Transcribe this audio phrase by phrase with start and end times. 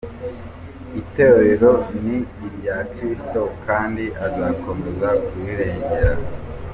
[1.01, 1.71] Itorero
[2.03, 2.17] ni
[2.47, 6.13] irya Kristo Kandi Azakomeza kurirengera.